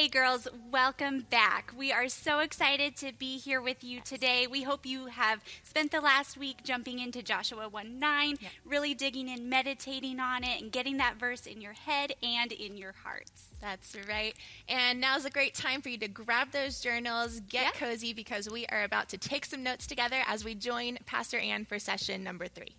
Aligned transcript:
Hey, 0.00 0.08
girls, 0.08 0.48
welcome 0.72 1.26
back. 1.28 1.74
We 1.76 1.92
are 1.92 2.08
so 2.08 2.38
excited 2.38 2.96
to 2.96 3.12
be 3.12 3.36
here 3.36 3.60
with 3.60 3.84
you 3.84 4.00
today. 4.00 4.46
We 4.46 4.62
hope 4.62 4.86
you 4.86 5.08
have 5.08 5.44
spent 5.62 5.90
the 5.90 6.00
last 6.00 6.38
week 6.38 6.64
jumping 6.64 7.00
into 7.00 7.22
Joshua 7.22 7.68
1 7.68 7.98
9, 7.98 8.38
yep. 8.40 8.50
really 8.64 8.94
digging 8.94 9.28
in, 9.28 9.50
meditating 9.50 10.18
on 10.18 10.42
it, 10.42 10.62
and 10.62 10.72
getting 10.72 10.96
that 10.96 11.16
verse 11.16 11.44
in 11.44 11.60
your 11.60 11.74
head 11.74 12.14
and 12.22 12.50
in 12.50 12.78
your 12.78 12.94
hearts. 13.04 13.48
That's 13.60 13.94
right. 14.08 14.34
And 14.70 15.02
now's 15.02 15.26
a 15.26 15.30
great 15.30 15.52
time 15.52 15.82
for 15.82 15.90
you 15.90 15.98
to 15.98 16.08
grab 16.08 16.52
those 16.52 16.80
journals, 16.80 17.40
get 17.40 17.74
cozy, 17.74 18.14
because 18.14 18.48
we 18.48 18.64
are 18.68 18.84
about 18.84 19.10
to 19.10 19.18
take 19.18 19.44
some 19.44 19.62
notes 19.62 19.86
together 19.86 20.22
as 20.26 20.46
we 20.46 20.54
join 20.54 20.96
Pastor 21.04 21.38
Ann 21.38 21.66
for 21.66 21.78
session 21.78 22.24
number 22.24 22.48
three. 22.48 22.74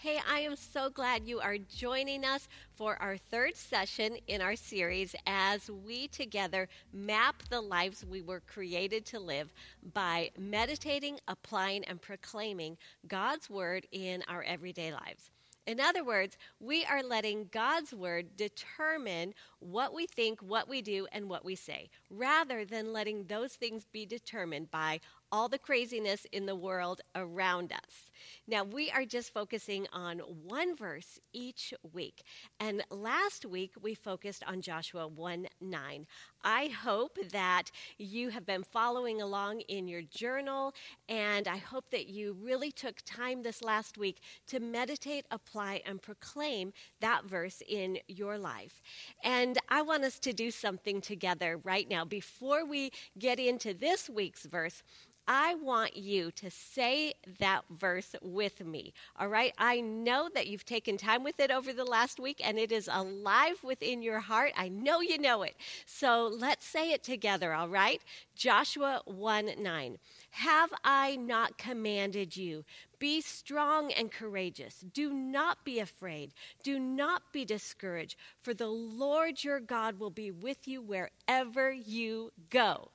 Hey, 0.00 0.20
I 0.30 0.38
am 0.42 0.54
so 0.54 0.90
glad 0.90 1.26
you 1.26 1.40
are 1.40 1.58
joining 1.58 2.24
us 2.24 2.46
for 2.76 3.02
our 3.02 3.16
third 3.16 3.56
session 3.56 4.16
in 4.28 4.40
our 4.40 4.54
series 4.54 5.16
as 5.26 5.68
we 5.68 6.06
together 6.06 6.68
map 6.92 7.42
the 7.50 7.60
lives 7.60 8.06
we 8.06 8.22
were 8.22 8.38
created 8.46 9.04
to 9.06 9.18
live 9.18 9.52
by 9.92 10.30
meditating, 10.38 11.18
applying, 11.26 11.84
and 11.86 12.00
proclaiming 12.00 12.78
God's 13.08 13.50
Word 13.50 13.88
in 13.90 14.22
our 14.28 14.44
everyday 14.44 14.92
lives. 14.92 15.30
In 15.66 15.80
other 15.80 16.04
words, 16.04 16.38
we 16.60 16.84
are 16.84 17.02
letting 17.02 17.48
God's 17.50 17.92
word 17.92 18.36
determine 18.36 19.34
what 19.58 19.92
we 19.92 20.06
think, 20.06 20.40
what 20.40 20.68
we 20.68 20.80
do, 20.80 21.08
and 21.10 21.28
what 21.28 21.44
we 21.44 21.56
say, 21.56 21.90
rather 22.08 22.64
than 22.64 22.92
letting 22.92 23.24
those 23.24 23.54
things 23.54 23.84
be 23.90 24.06
determined 24.06 24.70
by 24.70 25.00
all 25.32 25.48
the 25.48 25.58
craziness 25.58 26.24
in 26.30 26.46
the 26.46 26.56
world 26.56 27.00
around 27.16 27.72
us. 27.72 28.07
Now, 28.46 28.64
we 28.64 28.90
are 28.90 29.04
just 29.04 29.32
focusing 29.32 29.86
on 29.92 30.18
one 30.18 30.76
verse 30.76 31.18
each 31.32 31.74
week. 31.92 32.22
And 32.60 32.82
last 32.90 33.44
week, 33.44 33.72
we 33.80 33.94
focused 33.94 34.42
on 34.46 34.60
Joshua 34.60 35.06
1 35.06 35.46
9. 35.60 36.06
I 36.44 36.66
hope 36.68 37.18
that 37.32 37.70
you 37.98 38.30
have 38.30 38.46
been 38.46 38.62
following 38.62 39.20
along 39.20 39.60
in 39.62 39.88
your 39.88 40.02
journal, 40.02 40.72
and 41.08 41.48
I 41.48 41.56
hope 41.56 41.90
that 41.90 42.08
you 42.08 42.36
really 42.40 42.70
took 42.70 43.02
time 43.04 43.42
this 43.42 43.62
last 43.62 43.98
week 43.98 44.20
to 44.46 44.60
meditate, 44.60 45.26
apply, 45.30 45.82
and 45.84 46.00
proclaim 46.00 46.72
that 47.00 47.24
verse 47.24 47.62
in 47.68 47.98
your 48.06 48.38
life. 48.38 48.80
And 49.24 49.58
I 49.68 49.82
want 49.82 50.04
us 50.04 50.18
to 50.20 50.32
do 50.32 50.50
something 50.50 51.00
together 51.00 51.58
right 51.64 51.88
now. 51.88 52.04
Before 52.04 52.64
we 52.64 52.92
get 53.18 53.38
into 53.38 53.74
this 53.74 54.08
week's 54.08 54.46
verse, 54.46 54.82
I 55.30 55.56
want 55.56 55.94
you 55.94 56.30
to 56.32 56.50
say 56.50 57.12
that 57.38 57.64
verse 57.70 58.16
with 58.22 58.64
me. 58.64 58.94
All 59.20 59.28
right? 59.28 59.52
I 59.58 59.82
know 59.82 60.30
that 60.34 60.46
you've 60.46 60.64
taken 60.64 60.96
time 60.96 61.22
with 61.22 61.38
it 61.38 61.50
over 61.50 61.74
the 61.74 61.84
last 61.84 62.18
week 62.18 62.40
and 62.42 62.58
it 62.58 62.72
is 62.72 62.88
alive 62.90 63.62
within 63.62 64.00
your 64.00 64.20
heart. 64.20 64.52
I 64.56 64.70
know 64.70 65.02
you 65.02 65.18
know 65.18 65.42
it. 65.42 65.54
So 65.84 66.30
let's 66.34 66.66
say 66.66 66.92
it 66.92 67.02
together, 67.02 67.52
all 67.52 67.68
right? 67.68 68.00
Joshua 68.34 69.02
1 69.04 69.50
9. 69.58 69.98
Have 70.30 70.70
I 70.82 71.16
not 71.16 71.58
commanded 71.58 72.34
you? 72.34 72.64
Be 72.98 73.20
strong 73.20 73.92
and 73.92 74.10
courageous. 74.10 74.82
Do 74.94 75.12
not 75.12 75.62
be 75.62 75.78
afraid. 75.78 76.32
Do 76.62 76.78
not 76.78 77.22
be 77.32 77.44
discouraged, 77.44 78.16
for 78.40 78.54
the 78.54 78.68
Lord 78.68 79.44
your 79.44 79.60
God 79.60 79.98
will 80.00 80.10
be 80.10 80.30
with 80.30 80.66
you 80.66 80.80
wherever 80.80 81.70
you 81.70 82.32
go. 82.48 82.90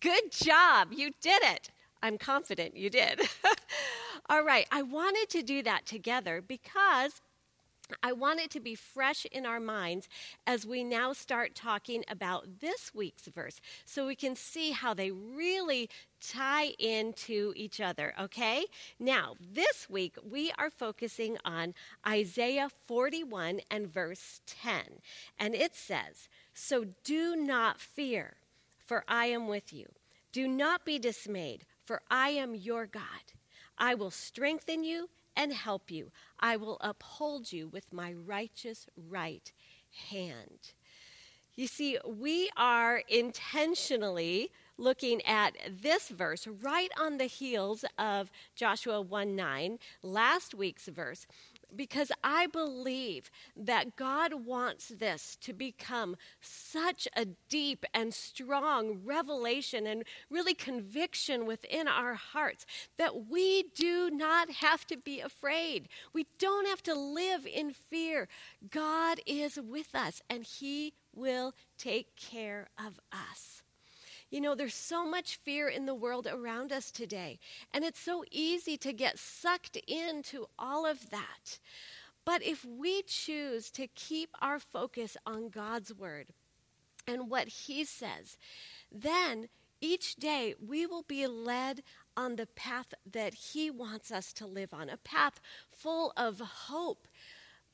Good 0.00 0.32
job. 0.32 0.88
You 0.92 1.12
did 1.20 1.42
it. 1.42 1.70
I'm 2.02 2.18
confident 2.18 2.76
you 2.76 2.90
did. 2.90 3.20
All 4.28 4.42
right. 4.42 4.66
I 4.70 4.82
wanted 4.82 5.28
to 5.30 5.42
do 5.42 5.62
that 5.62 5.86
together 5.86 6.42
because 6.46 7.20
I 8.02 8.12
want 8.12 8.40
it 8.40 8.50
to 8.50 8.60
be 8.60 8.74
fresh 8.74 9.26
in 9.26 9.46
our 9.46 9.60
minds 9.60 10.08
as 10.44 10.66
we 10.66 10.82
now 10.82 11.12
start 11.12 11.54
talking 11.54 12.04
about 12.08 12.60
this 12.60 12.92
week's 12.92 13.28
verse 13.28 13.60
so 13.84 14.06
we 14.06 14.16
can 14.16 14.34
see 14.34 14.72
how 14.72 14.92
they 14.92 15.12
really 15.12 15.88
tie 16.20 16.72
into 16.80 17.52
each 17.54 17.80
other, 17.80 18.12
okay? 18.20 18.64
Now, 18.98 19.34
this 19.40 19.88
week 19.88 20.16
we 20.28 20.50
are 20.58 20.70
focusing 20.70 21.38
on 21.44 21.74
Isaiah 22.06 22.70
41 22.88 23.60
and 23.70 23.86
verse 23.86 24.40
10. 24.46 25.00
And 25.38 25.54
it 25.54 25.76
says, 25.76 26.28
So 26.54 26.86
do 27.04 27.36
not 27.36 27.80
fear 27.80 28.34
for 28.86 29.04
I 29.08 29.26
am 29.26 29.48
with 29.48 29.72
you. 29.72 29.86
Do 30.32 30.48
not 30.48 30.84
be 30.84 30.98
dismayed, 30.98 31.64
for 31.84 32.02
I 32.10 32.30
am 32.30 32.54
your 32.54 32.86
God. 32.86 33.02
I 33.78 33.94
will 33.94 34.10
strengthen 34.10 34.84
you 34.84 35.08
and 35.36 35.52
help 35.52 35.90
you. 35.90 36.10
I 36.40 36.56
will 36.56 36.78
uphold 36.80 37.52
you 37.52 37.68
with 37.68 37.92
my 37.92 38.12
righteous 38.12 38.86
right 39.08 39.52
hand. 40.10 40.72
You 41.56 41.66
see, 41.66 41.98
we 42.06 42.50
are 42.56 43.02
intentionally 43.08 44.50
looking 44.78 45.24
at 45.24 45.56
this 45.70 46.10
verse 46.10 46.46
right 46.46 46.90
on 47.00 47.16
the 47.16 47.24
heels 47.24 47.84
of 47.98 48.30
Joshua 48.54 49.00
1 49.00 49.34
9, 49.34 49.78
last 50.02 50.54
week's 50.54 50.86
verse, 50.86 51.26
because 51.74 52.12
I 52.22 52.46
believe 52.46 53.30
that 53.56 53.96
God 53.96 54.46
wants 54.46 54.88
this 54.88 55.36
to 55.42 55.52
become 55.52 56.16
such 56.40 57.08
a 57.16 57.26
deep 57.48 57.84
and 57.92 58.14
strong 58.14 59.00
revelation 59.04 59.86
and 59.86 60.04
really 60.30 60.54
conviction 60.54 61.46
within 61.46 61.88
our 61.88 62.14
hearts 62.14 62.66
that 62.98 63.28
we 63.28 63.64
do 63.74 64.10
not 64.10 64.50
have 64.50 64.86
to 64.86 64.96
be 64.96 65.20
afraid. 65.20 65.88
We 66.12 66.26
don't 66.38 66.68
have 66.68 66.82
to 66.84 66.94
live 66.94 67.46
in 67.46 67.72
fear. 67.72 68.28
God 68.70 69.20
is 69.26 69.58
with 69.60 69.94
us 69.94 70.22
and 70.28 70.44
He 70.44 70.94
will 71.14 71.54
take 71.78 72.16
care 72.16 72.68
of 72.78 73.00
us. 73.12 73.62
You 74.30 74.40
know, 74.40 74.54
there's 74.54 74.74
so 74.74 75.06
much 75.06 75.36
fear 75.36 75.68
in 75.68 75.86
the 75.86 75.94
world 75.94 76.26
around 76.26 76.72
us 76.72 76.90
today, 76.90 77.38
and 77.72 77.84
it's 77.84 78.00
so 78.00 78.24
easy 78.30 78.76
to 78.78 78.92
get 78.92 79.18
sucked 79.18 79.76
into 79.86 80.46
all 80.58 80.84
of 80.84 81.10
that. 81.10 81.58
But 82.24 82.42
if 82.42 82.64
we 82.64 83.02
choose 83.02 83.70
to 83.70 83.86
keep 83.86 84.30
our 84.42 84.58
focus 84.58 85.16
on 85.24 85.48
God's 85.48 85.94
word 85.94 86.26
and 87.06 87.30
what 87.30 87.46
He 87.46 87.84
says, 87.84 88.36
then 88.90 89.48
each 89.80 90.16
day 90.16 90.54
we 90.60 90.86
will 90.86 91.04
be 91.06 91.26
led 91.28 91.82
on 92.16 92.34
the 92.34 92.46
path 92.46 92.94
that 93.08 93.34
He 93.34 93.70
wants 93.70 94.10
us 94.10 94.32
to 94.34 94.46
live 94.46 94.74
on, 94.74 94.88
a 94.88 94.96
path 94.96 95.40
full 95.70 96.12
of 96.16 96.40
hope 96.40 97.06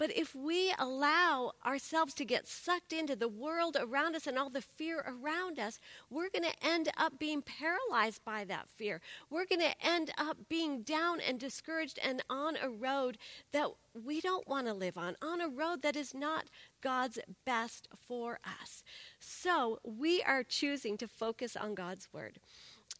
but 0.03 0.17
if 0.17 0.35
we 0.35 0.75
allow 0.81 1.53
ourselves 1.65 2.13
to 2.13 2.25
get 2.25 2.49
sucked 2.49 2.93
into 2.93 3.15
the 3.15 3.29
world 3.29 3.77
around 3.79 4.17
us 4.17 4.27
and 4.27 4.37
all 4.37 4.51
the 4.51 4.61
fear 4.61 4.99
around 5.07 5.61
us, 5.61 5.79
we're 6.11 6.29
going 6.29 6.43
to 6.43 6.67
end 6.67 6.89
up 6.97 7.21
being 7.21 7.41
paralyzed 7.41 8.21
by 8.25 8.43
that 8.43 8.69
fear. 8.69 9.01
We're 9.31 9.47
going 9.47 9.61
to 9.61 9.81
end 9.81 10.11
up 10.19 10.39
being 10.49 10.83
down 10.83 11.21
and 11.21 11.39
discouraged 11.39 12.01
and 12.03 12.21
on 12.29 12.57
a 12.61 12.69
road 12.69 13.17
that 13.53 13.69
we 13.95 14.21
don't 14.21 14.49
want 14.49 14.67
to 14.67 14.75
live 14.75 14.99
on, 14.99 15.15
on 15.23 15.41
a 15.41 15.49
road 15.49 15.83
that 15.83 15.95
is 15.95 16.15
not 16.15 16.47
God's 16.81 17.21
best 17.47 17.87
for 18.09 18.41
us. 18.45 18.83
So 19.21 19.79
we 19.85 20.21
are 20.23 20.43
choosing 20.43 20.97
to 20.97 21.07
focus 21.07 21.55
on 21.55 21.77
God's 21.77 22.09
word. 22.13 22.41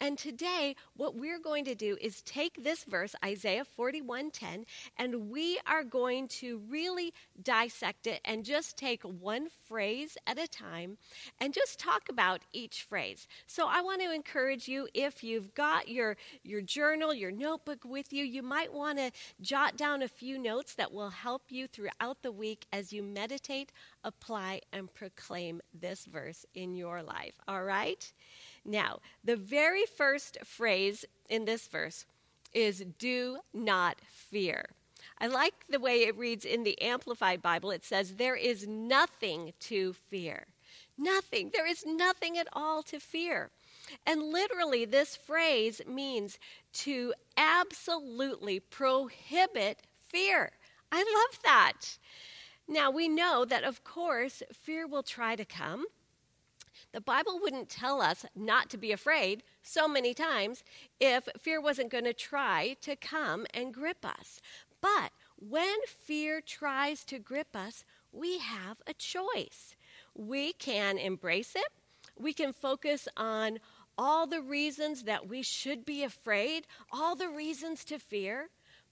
And 0.01 0.19
today, 0.19 0.75
what 0.97 1.15
we're 1.15 1.39
going 1.39 1.65
to 1.67 1.75
do 1.75 1.97
is 2.01 2.23
take 2.23 2.65
this 2.65 2.85
verse, 2.85 3.15
Isaiah 3.25 3.65
41:10, 3.65 4.65
and 4.97 5.31
we 5.31 5.61
are 5.67 5.85
going 5.85 6.27
to 6.29 6.61
really 6.69 7.13
dissect 7.41 8.07
it 8.07 8.21
and 8.25 8.45
just 8.45 8.77
take 8.77 9.03
one 9.05 9.49
phrase 9.49 10.17
at 10.27 10.39
a 10.39 10.49
time 10.49 10.99
and 11.41 11.55
just 11.55 11.79
talk 11.79 12.09
about 12.09 12.41
each 12.53 12.83
phrase. 12.83 13.29
So 13.47 13.69
I 13.69 13.81
want 13.81 14.03
to 14.03 14.13
encourage 14.13 14.67
you 14.67 14.89
if 14.93 15.23
you've 15.23 15.55
got 15.55 15.89
your 15.89 16.17
your 16.43 16.63
journal, 16.63 17.15
your 17.15 17.31
notebook 17.31 17.85
with 17.85 18.13
you, 18.13 18.25
you 18.25 18.43
might 18.43 18.73
want 18.73 18.99
to 18.99 19.13
jot 19.41 19.77
down 19.77 20.03
a 20.03 20.09
few 20.09 20.37
notes 20.39 20.75
that 20.75 20.93
will 20.93 21.11
help 21.11 21.43
you 21.51 21.69
throughout 21.69 22.23
the 22.23 22.33
week 22.33 22.67
as 22.73 22.93
you 22.93 23.03
meditate, 23.03 23.73
apply 24.03 24.61
and 24.73 24.93
proclaim 24.93 25.61
this 25.73 26.07
verse 26.07 26.45
in 26.55 26.75
your 26.75 27.03
life. 27.03 27.35
All 27.47 27.63
right? 27.63 28.13
Now, 28.65 29.01
the 29.25 29.37
very 29.37 29.85
first 29.87 30.39
phrase 30.45 31.05
in 31.29 31.45
this 31.45 31.67
verse 31.67 32.07
is 32.53 32.85
do 32.99 33.39
not 33.53 33.99
fear. 34.09 34.67
I 35.19 35.27
like 35.27 35.67
the 35.69 35.81
way 35.81 36.03
it 36.03 36.17
reads 36.17 36.45
in 36.45 36.63
the 36.63 36.81
Amplified 36.81 37.43
Bible. 37.43 37.71
It 37.71 37.85
says, 37.85 38.15
There 38.15 38.37
is 38.37 38.67
nothing 38.67 39.53
to 39.61 39.93
fear. 39.93 40.47
Nothing. 40.97 41.51
There 41.53 41.67
is 41.67 41.85
nothing 41.87 42.39
at 42.39 42.49
all 42.53 42.83
to 42.85 43.01
fear. 43.01 43.51
And 44.07 44.23
literally, 44.23 44.85
this 44.85 45.17
phrase 45.17 45.81
means 45.87 46.39
to 46.75 47.15
absolutely 47.37 48.61
prohibit 48.61 49.83
fear. 50.05 50.53
I 50.91 50.99
love 50.99 51.43
that. 51.43 51.99
Now, 52.69 52.91
we 52.91 53.09
know 53.09 53.45
that, 53.45 53.65
of 53.65 53.83
course, 53.83 54.43
fear 54.53 54.87
will 54.87 55.03
try 55.03 55.35
to 55.37 55.45
come. 55.45 55.87
The 56.93 57.01
Bible 57.01 57.39
wouldn't 57.41 57.69
tell 57.69 58.01
us 58.01 58.27
not 58.35 58.69
to 58.71 58.77
be 58.77 58.93
afraid 58.93 59.43
so 59.63 59.87
many 59.87 60.15
times 60.15 60.65
if 61.01 61.29
fear 61.39 61.61
wasn't 61.61 61.91
going 61.91 62.05
to 62.05 62.13
try 62.13 62.77
to 62.83 62.97
come 62.97 63.47
and 63.55 63.73
grip 63.73 64.05
us. 64.05 64.41
But 64.81 65.13
when 65.39 65.77
fear 65.87 66.41
tries 66.41 67.05
to 67.05 67.19
grip 67.19 67.55
us, 67.55 67.85
we 68.13 68.39
have 68.39 68.83
a 68.87 68.95
choice. 68.95 69.75
we 70.15 70.53
can 70.53 70.99
embrace 70.99 71.55
it. 71.57 71.69
We 72.19 72.33
can 72.33 72.53
focus 72.53 73.09
on 73.17 73.59
all 73.97 74.27
the 74.27 74.41
reasons 74.43 75.05
that 75.05 75.29
we 75.29 75.43
should 75.43 75.85
be 75.85 76.03
afraid, 76.03 76.67
all 76.91 77.15
the 77.15 77.29
reasons 77.29 77.85
to 77.87 77.99
fear. 77.99 78.49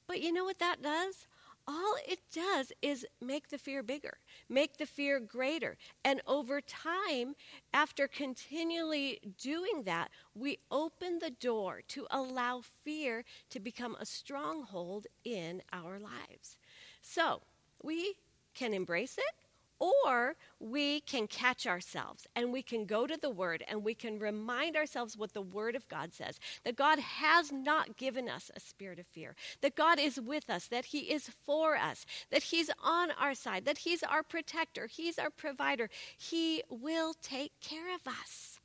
But 0.07 0.21
you 0.21 0.33
know 0.33 0.45
what 0.45 0.59
that 0.59 0.83
does? 0.83 1.27
All 1.71 1.95
it 2.07 2.19
does 2.33 2.73
is 2.83 3.07
make 3.21 3.49
the 3.49 3.59
fear 3.59 3.83
bigger, 3.83 4.19
make 4.49 4.77
the 4.77 4.87
fear 4.87 5.21
greater. 5.21 5.77
And 6.05 6.21
over 6.27 6.61
time, 6.61 7.35
after 7.73 8.09
continually 8.09 9.21
doing 9.41 9.85
that, 9.85 10.11
we 10.35 10.59
open 10.71 11.21
the 11.21 11.31
door 11.31 11.83
to 11.89 12.07
allow 12.11 12.63
fear 12.85 13.25
to 13.51 13.61
become 13.61 13.97
a 14.01 14.07
stronghold 14.07 15.07
in 15.25 15.63
our 15.73 16.01
lives. 16.01 16.59
So 17.03 17.43
we 17.83 18.15
can 18.55 18.75
embrace 18.75 19.17
it 19.17 19.35
or 19.81 20.37
we 20.61 21.01
can 21.01 21.27
catch 21.27 21.67
ourselves 21.67 22.27
and 22.37 22.53
we 22.53 22.63
can 22.63 22.85
go 22.85 23.07
to 23.07 23.17
the 23.17 23.31
Word 23.31 23.65
and 23.67 23.83
we 23.83 23.95
can 23.95 24.19
remind 24.19 24.77
ourselves 24.77 25.17
what 25.17 25.33
the 25.33 25.43
Word 25.43 25.75
of 25.75 25.89
God 25.89 26.13
says 26.13 26.39
that 26.65 26.77
God 26.77 26.99
has 26.99 27.51
not 27.51 27.97
given 27.97 28.29
us 28.29 28.51
a 28.55 28.61
spirit 28.61 28.99
of 28.99 29.07
fear, 29.07 29.35
that 29.63 29.75
God 29.75 29.99
is 29.99 30.21
with 30.21 30.51
us, 30.51 30.67
that 30.67 30.87
He 30.87 31.11
is 31.13 31.31
for 31.47 31.77
us, 31.77 32.05
that 32.31 32.45
He's 32.45 32.71
on 32.83 33.11
our 33.13 33.35
side, 33.35 33.65
that 33.65 33.79
He's 33.79 34.03
our 34.03 34.23
protector, 34.23 34.87
He's 34.87 35.19
our 35.19 35.31
provider. 35.31 35.89
He 36.17 36.63
will 36.69 37.15
take 37.23 37.53
care 37.61 37.95
of 37.95 38.07
us. 38.07 38.61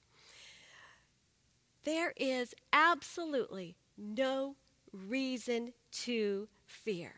There 1.86 2.14
is 2.18 2.54
absolutely 2.74 3.76
no 3.98 4.56
reason 4.92 5.74
to 5.92 6.48
fear 6.66 7.14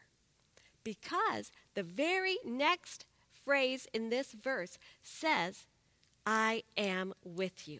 because 0.84 1.52
the 1.74 1.84
very 1.84 2.38
next 2.46 3.06
phrase 3.48 3.88
in 3.94 4.10
this 4.10 4.34
verse 4.34 4.78
says, 5.02 5.68
I 6.26 6.64
am 6.76 7.14
with 7.24 7.66
you. 7.66 7.80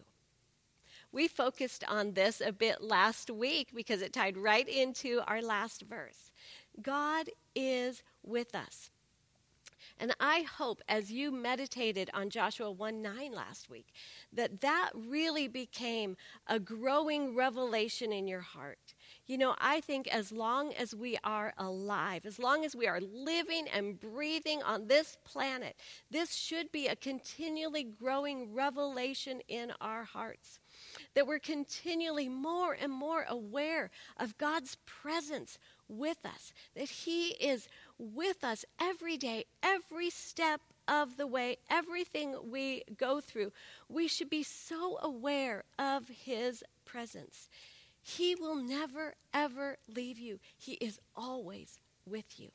We 1.12 1.28
focused 1.28 1.84
on 1.86 2.14
this 2.14 2.40
a 2.40 2.52
bit 2.52 2.82
last 2.82 3.30
week 3.30 3.68
because 3.74 4.00
it 4.00 4.14
tied 4.14 4.38
right 4.38 4.66
into 4.66 5.20
our 5.26 5.42
last 5.42 5.82
verse. 5.82 6.32
God 6.80 7.28
is 7.54 8.02
with 8.22 8.54
us. 8.54 8.88
And 10.00 10.14
I 10.20 10.42
hope 10.42 10.80
as 10.88 11.12
you 11.12 11.30
meditated 11.30 12.08
on 12.14 12.30
Joshua 12.30 12.70
1 12.70 13.02
9 13.02 13.32
last 13.32 13.68
week, 13.68 13.92
that 14.32 14.62
that 14.62 14.90
really 14.94 15.48
became 15.48 16.16
a 16.46 16.58
growing 16.58 17.34
revelation 17.34 18.10
in 18.10 18.26
your 18.26 18.40
heart. 18.40 18.94
You 19.28 19.36
know, 19.36 19.54
I 19.58 19.82
think 19.82 20.08
as 20.08 20.32
long 20.32 20.72
as 20.72 20.94
we 20.94 21.18
are 21.22 21.52
alive, 21.58 22.24
as 22.24 22.38
long 22.38 22.64
as 22.64 22.74
we 22.74 22.86
are 22.86 22.98
living 22.98 23.66
and 23.68 24.00
breathing 24.00 24.62
on 24.62 24.88
this 24.88 25.18
planet, 25.22 25.76
this 26.10 26.34
should 26.34 26.72
be 26.72 26.86
a 26.86 26.96
continually 26.96 27.84
growing 27.84 28.54
revelation 28.54 29.42
in 29.46 29.74
our 29.82 30.04
hearts. 30.04 30.60
That 31.14 31.26
we're 31.26 31.40
continually 31.40 32.30
more 32.30 32.72
and 32.72 32.90
more 32.90 33.26
aware 33.28 33.90
of 34.16 34.38
God's 34.38 34.78
presence 34.86 35.58
with 35.88 36.24
us, 36.24 36.54
that 36.74 36.88
He 36.88 37.32
is 37.32 37.68
with 37.98 38.42
us 38.42 38.64
every 38.80 39.18
day, 39.18 39.44
every 39.62 40.08
step 40.08 40.62
of 40.88 41.18
the 41.18 41.26
way, 41.26 41.58
everything 41.68 42.34
we 42.50 42.82
go 42.96 43.20
through. 43.20 43.52
We 43.90 44.08
should 44.08 44.30
be 44.30 44.42
so 44.42 44.98
aware 45.02 45.64
of 45.78 46.08
His 46.08 46.64
presence. 46.86 47.50
He 48.08 48.34
will 48.34 48.56
never, 48.56 49.14
ever 49.34 49.76
leave 49.86 50.18
you. 50.18 50.40
He 50.56 50.72
is 50.74 50.98
always 51.14 51.78
with 52.06 52.40
you. 52.40 52.48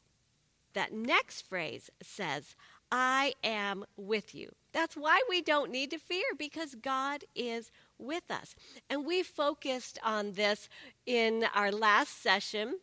That 0.74 0.92
next 0.92 1.42
phrase 1.48 1.92
says, 2.02 2.56
I 2.92 3.34
am 3.44 3.86
with 3.96 4.34
you. 4.34 4.50
That's 4.72 4.98
why 4.98 5.22
we 5.30 5.42
don't 5.42 5.70
need 5.70 5.92
to 5.92 6.00
fear 6.00 6.26
because 6.40 6.74
God 6.74 7.24
is 7.36 7.70
with 8.00 8.32
us. 8.32 8.56
And 8.90 9.06
we 9.06 9.22
focused 9.22 10.00
on 10.04 10.32
this 10.32 10.70
in 11.06 11.46
our 11.54 11.72
last 11.72 12.24
session 12.24 12.80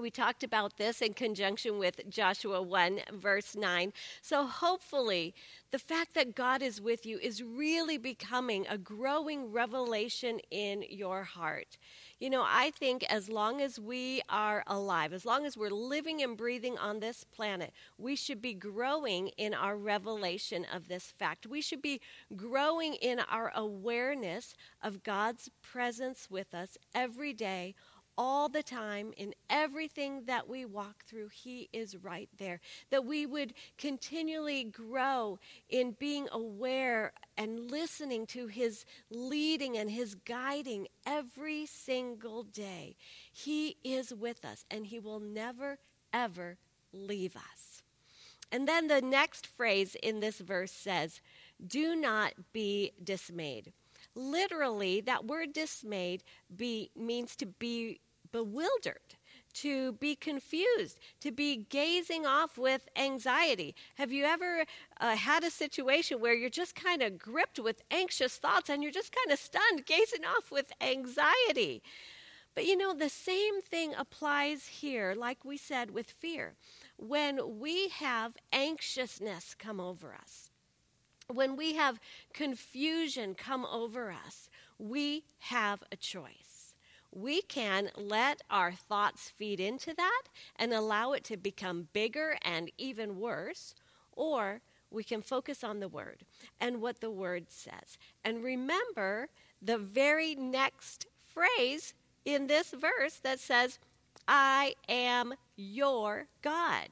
we 0.00 0.10
talked 0.10 0.42
about 0.42 0.76
this 0.76 1.02
in 1.02 1.12
conjunction 1.12 1.78
with 1.78 2.08
Joshua 2.08 2.62
1, 2.62 3.00
verse 3.12 3.56
9. 3.56 3.92
So, 4.22 4.46
hopefully, 4.46 5.34
the 5.70 5.78
fact 5.78 6.14
that 6.14 6.34
God 6.34 6.62
is 6.62 6.80
with 6.80 7.04
you 7.04 7.18
is 7.18 7.42
really 7.42 7.98
becoming 7.98 8.66
a 8.68 8.78
growing 8.78 9.52
revelation 9.52 10.40
in 10.50 10.84
your 10.88 11.24
heart. 11.24 11.76
You 12.18 12.30
know, 12.30 12.44
I 12.46 12.70
think 12.70 13.04
as 13.04 13.28
long 13.28 13.60
as 13.60 13.78
we 13.78 14.22
are 14.28 14.64
alive, 14.66 15.12
as 15.12 15.26
long 15.26 15.44
as 15.44 15.56
we're 15.56 15.70
living 15.70 16.22
and 16.22 16.36
breathing 16.36 16.78
on 16.78 17.00
this 17.00 17.24
planet, 17.24 17.72
we 17.98 18.16
should 18.16 18.40
be 18.40 18.54
growing 18.54 19.28
in 19.36 19.54
our 19.54 19.76
revelation 19.76 20.66
of 20.72 20.88
this 20.88 21.12
fact. 21.18 21.46
We 21.46 21.60
should 21.60 21.82
be 21.82 22.00
growing 22.34 22.94
in 22.94 23.20
our 23.20 23.52
awareness 23.54 24.54
of 24.82 25.02
God's 25.02 25.50
presence 25.62 26.28
with 26.30 26.54
us 26.54 26.78
every 26.94 27.32
day 27.32 27.74
all 28.18 28.48
the 28.48 28.64
time 28.64 29.12
in 29.16 29.32
everything 29.48 30.24
that 30.26 30.48
we 30.48 30.64
walk 30.64 31.04
through. 31.04 31.28
He 31.28 31.68
is 31.72 31.96
right 31.96 32.28
there. 32.36 32.60
That 32.90 33.06
we 33.06 33.24
would 33.24 33.54
continually 33.78 34.64
grow 34.64 35.38
in 35.70 35.92
being 35.92 36.28
aware 36.32 37.12
and 37.36 37.70
listening 37.70 38.26
to 38.26 38.48
His 38.48 38.84
leading 39.08 39.78
and 39.78 39.88
His 39.88 40.16
guiding 40.16 40.88
every 41.06 41.64
single 41.64 42.42
day. 42.42 42.96
He 43.32 43.76
is 43.84 44.12
with 44.12 44.44
us 44.44 44.66
and 44.68 44.88
He 44.88 44.98
will 44.98 45.20
never, 45.20 45.78
ever 46.12 46.58
leave 46.92 47.36
us. 47.36 47.82
And 48.50 48.66
then 48.66 48.88
the 48.88 49.02
next 49.02 49.46
phrase 49.46 49.94
in 50.02 50.20
this 50.20 50.38
verse 50.38 50.72
says, 50.72 51.20
Do 51.64 51.94
not 51.94 52.32
be 52.52 52.92
dismayed 53.02 53.72
literally 54.14 55.00
that 55.02 55.26
word 55.26 55.52
dismayed 55.52 56.22
be, 56.54 56.90
means 56.96 57.36
to 57.36 57.46
be 57.46 58.00
bewildered, 58.32 59.14
to 59.54 59.92
be 59.92 60.14
confused, 60.14 60.98
to 61.20 61.32
be 61.32 61.66
gazing 61.68 62.26
off 62.26 62.58
with 62.58 62.88
anxiety. 62.96 63.74
Have 63.96 64.12
you 64.12 64.24
ever 64.24 64.64
uh, 65.00 65.16
had 65.16 65.42
a 65.42 65.50
situation 65.50 66.20
where 66.20 66.34
you're 66.34 66.50
just 66.50 66.74
kind 66.74 67.02
of 67.02 67.18
gripped 67.18 67.58
with 67.58 67.82
anxious 67.90 68.36
thoughts 68.36 68.68
and 68.68 68.82
you're 68.82 68.92
just 68.92 69.14
kind 69.14 69.32
of 69.32 69.38
stunned, 69.38 69.86
gazing 69.86 70.24
off 70.24 70.50
with 70.50 70.72
anxiety? 70.80 71.82
But 72.54 72.66
you 72.66 72.76
know, 72.76 72.94
the 72.94 73.08
same 73.08 73.62
thing 73.62 73.94
applies 73.96 74.66
here, 74.66 75.14
like 75.16 75.44
we 75.44 75.56
said 75.56 75.90
with 75.90 76.10
fear. 76.10 76.54
When 76.96 77.60
we 77.60 77.88
have 77.88 78.36
anxiousness 78.52 79.54
come 79.58 79.80
over 79.80 80.14
us, 80.14 80.50
when 81.32 81.56
we 81.56 81.74
have 81.74 82.00
confusion 82.32 83.34
come 83.34 83.64
over 83.66 84.10
us, 84.10 84.48
we 84.78 85.24
have 85.38 85.82
a 85.92 85.96
choice 85.96 86.47
we 87.20 87.42
can 87.42 87.90
let 87.96 88.42
our 88.50 88.72
thoughts 88.72 89.30
feed 89.30 89.60
into 89.60 89.94
that 89.94 90.22
and 90.56 90.72
allow 90.72 91.12
it 91.12 91.24
to 91.24 91.36
become 91.36 91.88
bigger 91.92 92.36
and 92.42 92.70
even 92.78 93.18
worse, 93.18 93.74
or 94.12 94.60
we 94.90 95.04
can 95.04 95.22
focus 95.22 95.62
on 95.64 95.80
the 95.80 95.88
Word 95.88 96.24
and 96.60 96.80
what 96.80 97.00
the 97.00 97.10
Word 97.10 97.46
says. 97.48 97.98
And 98.24 98.42
remember 98.42 99.28
the 99.60 99.78
very 99.78 100.34
next 100.34 101.06
phrase 101.34 101.94
in 102.24 102.46
this 102.46 102.70
verse 102.70 103.16
that 103.22 103.40
says, 103.40 103.78
I 104.26 104.74
am 104.88 105.34
your 105.56 106.26
God. 106.42 106.88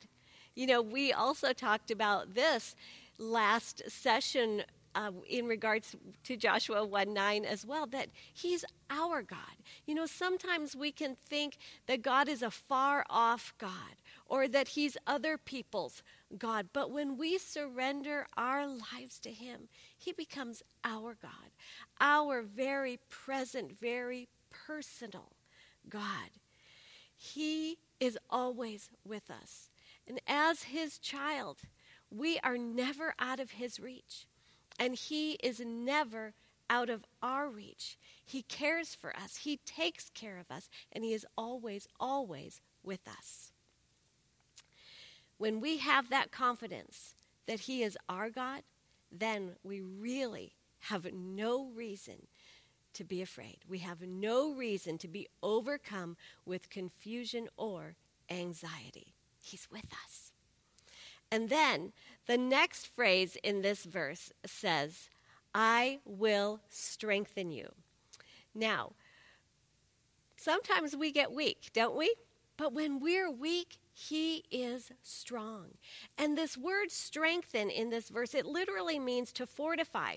You 0.55 0.67
know, 0.67 0.83
we 0.83 1.13
also 1.13 1.53
talked 1.53 1.91
about 1.91 2.35
this 2.35 2.75
last 3.19 3.83
session 3.89 4.63
uh, 4.97 5.13
in 5.29 5.47
regards 5.47 5.95
to 6.25 6.37
Joshua 6.37 6.85
1 6.85 7.13
9 7.13 7.45
as 7.45 7.67
well, 7.67 7.87
that 7.87 8.09
He's 8.33 8.65
our 8.91 9.23
God. 9.23 9.39
You 9.87 9.95
know, 9.95 10.07
sometimes 10.07 10.75
we 10.75 10.91
can 10.91 11.15
think 11.15 11.59
that 11.87 12.03
God 12.03 12.29
is 12.29 12.43
a 12.43 12.51
far 12.51 13.05
off 13.11 13.53
God 13.59 14.01
or 14.27 14.49
that 14.49 14.69
He's 14.69 14.97
other 15.07 15.37
people's 15.37 16.03
God. 16.39 16.69
But 16.73 16.91
when 16.91 17.17
we 17.17 17.39
surrender 17.39 18.27
our 18.37 18.67
lives 18.67 19.21
to 19.21 19.31
Him, 19.31 19.69
He 19.97 20.13
becomes 20.13 20.63
our 20.83 21.17
God, 21.21 21.51
our 22.01 22.43
very 22.43 22.99
present, 23.11 23.79
very 23.79 24.29
personal 24.51 25.33
God. 25.89 26.31
He 27.15 27.79
is 28.01 28.19
always 28.31 28.91
with 29.07 29.31
us. 29.31 29.71
And 30.09 30.21
as 30.27 30.65
His 30.65 30.99
child, 30.99 31.59
we 32.11 32.39
are 32.43 32.57
never 32.57 33.15
out 33.19 33.41
of 33.41 33.53
His 33.53 33.79
reach. 33.79 34.27
And 34.79 34.95
He 34.95 35.33
is 35.35 35.61
never 35.61 36.35
out 36.69 36.91
of 36.91 37.05
our 37.23 37.49
reach. 37.49 37.97
He 38.25 38.43
cares 38.43 38.95
for 38.95 39.17
us, 39.17 39.39
He 39.39 39.59
takes 39.65 40.11
care 40.11 40.39
of 40.39 40.51
us, 40.51 40.69
and 40.93 41.05
He 41.05 41.13
is 41.13 41.27
always, 41.37 41.87
always 42.01 42.61
with 42.83 43.07
us. 43.07 43.53
When 45.39 45.61
we 45.61 45.79
have 45.79 46.09
that 46.11 46.31
confidence 46.31 47.15
that 47.47 47.61
He 47.61 47.83
is 47.83 47.99
our 48.09 48.31
God, 48.31 48.63
then 49.13 49.53
we 49.63 49.81
really 49.81 50.55
have 50.81 51.07
no 51.13 51.67
reason 51.75 52.27
to 52.95 53.05
be 53.05 53.21
afraid. 53.21 53.59
We 53.69 53.79
have 53.79 54.01
no 54.01 54.55
reason 54.55 54.99
to 54.99 55.09
be 55.09 55.29
overcome 55.43 56.17
with 56.47 56.71
confusion 56.71 57.49
or 57.57 57.97
anxiety. 58.31 59.15
He's 59.39 59.69
with 59.71 59.87
us. 60.05 60.33
And 61.31 61.49
then 61.49 61.93
The 62.27 62.37
next 62.37 62.89
phrase 62.89 63.37
in 63.43 63.63
this 63.63 63.85
verse 63.85 64.33
says, 64.45 65.09
I 65.55 66.01
will 66.05 66.61
strengthen 66.69 67.53
you. 67.53 67.69
Now, 68.55 68.93
sometimes 70.37 70.97
we 70.97 71.13
get 71.13 71.33
weak, 71.33 71.71
don't 71.73 71.97
we? 71.97 72.15
But 72.57 72.73
when 72.73 73.01
we're 73.01 73.31
weak, 73.31 73.79
he 73.93 74.45
is 74.51 74.91
strong. 75.03 75.75
And 76.19 76.37
this 76.37 76.59
word 76.59 76.91
strengthen 76.91 77.71
in 77.71 77.91
this 77.91 78.09
verse, 78.09 78.35
it 78.35 78.45
literally 78.45 78.99
means 78.99 79.33
to 79.33 79.47
fortify, 79.47 80.17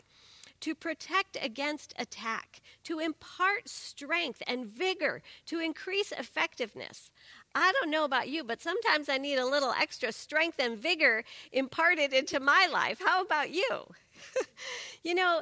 to 0.62 0.74
protect 0.74 1.38
against 1.42 1.94
attack, 1.98 2.62
to 2.86 3.00
impart 3.00 3.70
strength 3.70 4.42
and 4.48 4.66
vigor, 4.66 5.22
to 5.46 5.60
increase 5.60 6.12
effectiveness. 6.12 7.12
I 7.56 7.72
don't 7.74 7.92
know 7.92 8.04
about 8.06 8.30
you, 8.30 8.44
but 8.44 8.62
sometimes 8.62 9.10
I 9.10 9.18
need 9.18 9.38
a 9.38 9.46
little 9.46 9.72
extra 9.72 10.12
strength 10.12 10.60
and 10.60 10.78
vigor 10.78 11.24
imparted 11.52 12.14
into 12.14 12.40
my 12.40 12.68
life. 12.72 13.02
How 13.04 13.22
about 13.22 13.52
you? 13.52 13.88
you 15.04 15.16
know, 15.16 15.42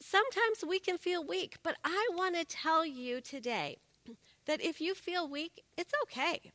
sometimes 0.00 0.64
we 0.66 0.78
can 0.78 0.98
feel 0.98 1.24
weak, 1.24 1.56
but 1.62 1.76
I 1.84 2.08
want 2.12 2.36
to 2.36 2.44
tell 2.44 2.86
you 2.86 3.20
today 3.20 3.78
that 4.46 4.60
if 4.62 4.80
you 4.80 4.94
feel 4.94 5.28
weak, 5.28 5.64
it's 5.76 5.92
okay. 6.04 6.52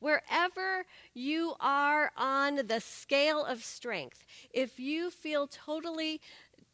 Wherever 0.00 0.84
you 1.12 1.54
are 1.58 2.12
on 2.16 2.66
the 2.68 2.80
scale 2.80 3.44
of 3.44 3.64
strength, 3.64 4.24
if 4.52 4.78
you 4.78 5.10
feel 5.10 5.48
totally 5.48 6.20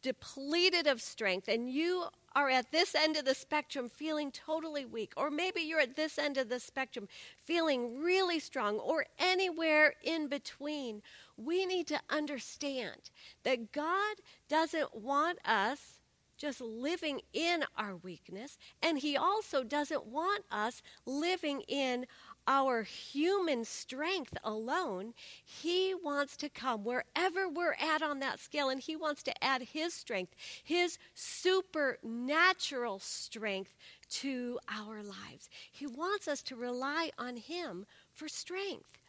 depleted 0.03 0.85
of 0.85 1.01
strength 1.01 1.47
and 1.47 1.69
you 1.69 2.05
are 2.35 2.49
at 2.49 2.71
this 2.71 2.93
end 2.93 3.15
of 3.15 3.25
the 3.25 3.33
spectrum 3.33 3.87
feeling 3.87 4.29
totally 4.31 4.85
weak, 4.85 5.13
or 5.15 5.31
maybe 5.31 5.61
you're 5.61 5.79
at 5.79 5.95
this 5.95 6.17
end 6.17 6.37
of 6.37 6.49
the 6.49 6.59
spectrum 6.59 7.07
feeling 7.37 8.01
really 8.01 8.39
strong, 8.39 8.77
or 8.77 9.05
anywhere 9.17 9.93
in 10.03 10.27
between, 10.27 11.01
we 11.37 11.65
need 11.65 11.87
to 11.87 11.99
understand 12.09 13.09
that 13.43 13.71
God 13.71 14.17
doesn't 14.49 14.95
want 14.95 15.39
us 15.45 15.99
just 16.37 16.59
living 16.59 17.21
in 17.31 17.63
our 17.77 17.95
weakness, 17.95 18.57
and 18.83 18.99
He 18.99 19.15
also 19.15 19.63
doesn't 19.63 20.05
want 20.05 20.43
us 20.51 20.81
living 21.05 21.61
in 21.69 22.05
our 22.47 22.83
human 22.83 23.65
strength 23.65 24.37
alone. 24.43 25.13
He 25.43 25.93
wants 25.93 26.37
to 26.37 26.49
come 26.49 26.83
wherever 26.83 27.49
we're 27.49 27.75
at 27.79 28.01
on 28.01 28.19
that 28.19 28.39
scale, 28.39 28.69
and 28.69 28.81
He 28.81 28.95
wants 28.95 29.23
to 29.23 29.43
add 29.43 29.63
His 29.63 29.93
strength, 29.93 30.35
His 30.63 30.97
supernatural 31.13 32.99
strength 32.99 33.75
to 34.09 34.59
our 34.69 35.01
lives. 35.01 35.49
He 35.71 35.87
wants 35.87 36.27
us 36.27 36.41
to 36.43 36.55
rely 36.55 37.11
on 37.17 37.37
Him 37.37 37.85
for 38.13 38.27
strength. 38.27 38.99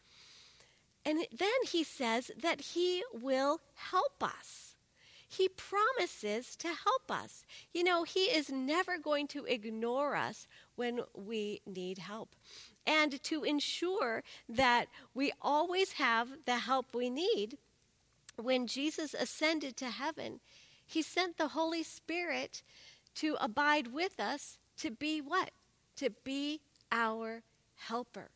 And 1.05 1.27
then 1.37 1.49
He 1.65 1.85
says 1.85 2.31
that 2.41 2.61
He 2.61 3.03
will 3.13 3.61
help 3.75 4.23
us. 4.23 4.75
He 5.29 5.49
promises 5.49 6.57
to 6.57 6.69
help 6.69 7.11
us. 7.11 7.45
You 7.73 7.85
know, 7.85 8.05
He 8.05 8.25
is 8.25 8.51
never 8.51 8.97
going 8.97 9.27
to 9.29 9.45
ignore 9.45 10.17
us 10.17 10.47
when 10.77 11.01
we 11.15 11.61
need 11.67 11.99
help 11.99 12.35
and 12.87 13.23
to 13.25 13.45
ensure 13.45 14.23
that 14.49 14.87
we 15.15 15.33
always 15.43 15.93
have 15.93 16.29
the 16.45 16.59
help 16.59 16.95
we 16.95 17.11
need. 17.11 17.59
When 18.37 18.67
Jesus 18.67 19.15
ascended 19.15 19.77
to 19.79 19.87
heaven, 19.87 20.41
he 20.87 21.03
sent 21.03 21.37
the 21.37 21.49
Holy 21.49 21.83
Spirit 21.83 22.63
to 23.17 23.37
abide 23.41 23.89
with 23.93 24.21
us 24.21 24.59
to 24.79 24.91
be 24.91 25.21
what? 25.21 25.51
To 25.97 26.11
be 26.25 26.61
our 26.93 27.43
helper. 27.77 28.29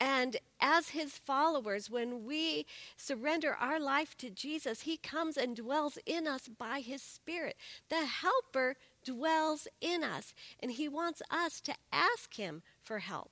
And 0.00 0.36
as 0.60 0.90
his 0.90 1.18
followers, 1.18 1.88
when 1.88 2.24
we 2.24 2.66
surrender 2.96 3.54
our 3.54 3.78
life 3.78 4.16
to 4.18 4.30
Jesus, 4.30 4.82
he 4.82 4.96
comes 4.96 5.36
and 5.36 5.54
dwells 5.54 5.98
in 6.06 6.26
us 6.26 6.48
by 6.48 6.80
his 6.80 7.02
Spirit. 7.02 7.56
The 7.88 8.06
helper 8.06 8.76
dwells 9.04 9.68
in 9.80 10.02
us, 10.02 10.34
and 10.60 10.72
he 10.72 10.88
wants 10.88 11.22
us 11.30 11.60
to 11.60 11.74
ask 11.92 12.34
him 12.34 12.62
for 12.82 12.98
help. 12.98 13.30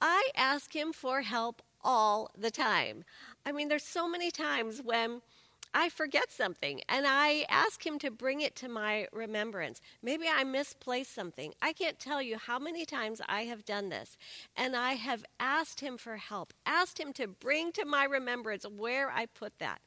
I 0.00 0.30
ask 0.36 0.74
him 0.74 0.92
for 0.92 1.22
help 1.22 1.62
all 1.82 2.30
the 2.36 2.50
time. 2.50 3.04
I 3.44 3.52
mean, 3.52 3.68
there's 3.68 3.84
so 3.84 4.08
many 4.08 4.30
times 4.30 4.80
when 4.82 5.22
I 5.72 5.88
forget 5.88 6.32
something 6.32 6.80
and 6.88 7.06
I 7.06 7.44
ask 7.48 7.84
him 7.84 7.98
to 7.98 8.10
bring 8.10 8.40
it 8.40 8.56
to 8.56 8.68
my 8.68 9.08
remembrance. 9.12 9.80
Maybe 10.02 10.26
I 10.26 10.42
misplaced 10.42 11.14
something. 11.14 11.52
I 11.60 11.72
can't 11.72 11.98
tell 11.98 12.22
you 12.22 12.38
how 12.38 12.58
many 12.58 12.86
times 12.86 13.20
I 13.28 13.42
have 13.42 13.64
done 13.64 13.90
this. 13.90 14.16
And 14.56 14.74
I 14.74 14.94
have 14.94 15.24
asked 15.38 15.80
him 15.80 15.98
for 15.98 16.16
help, 16.16 16.52
asked 16.64 16.98
him 16.98 17.12
to 17.14 17.26
bring 17.26 17.72
to 17.72 17.84
my 17.84 18.04
remembrance 18.04 18.64
where 18.64 19.10
I 19.10 19.26
put 19.26 19.58
that. 19.58 19.80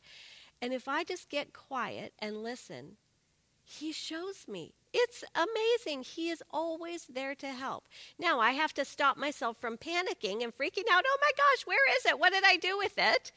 And 0.61 0.73
if 0.73 0.87
I 0.87 1.03
just 1.03 1.29
get 1.29 1.53
quiet 1.53 2.13
and 2.19 2.43
listen, 2.43 2.97
he 3.71 3.91
shows 3.91 4.47
me. 4.47 4.73
It's 4.93 5.23
amazing. 5.35 6.01
He 6.01 6.31
is 6.31 6.41
always 6.49 7.05
there 7.05 7.35
to 7.35 7.49
help. 7.49 7.83
Now, 8.17 8.39
I 8.39 8.51
have 8.53 8.73
to 8.73 8.83
stop 8.83 9.15
myself 9.15 9.57
from 9.61 9.77
panicking 9.77 10.43
and 10.43 10.51
freaking 10.57 10.89
out. 10.91 11.03
Oh 11.05 11.17
my 11.21 11.31
gosh, 11.37 11.67
where 11.67 11.95
is 11.95 12.05
it? 12.07 12.17
What 12.17 12.33
did 12.33 12.43
I 12.43 12.55
do 12.55 12.79
with 12.79 12.97
it? 12.97 13.31